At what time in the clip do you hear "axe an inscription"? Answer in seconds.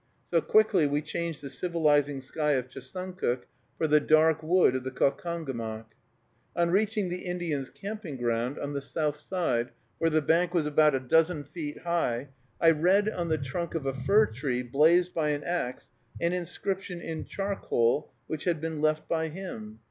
15.43-16.99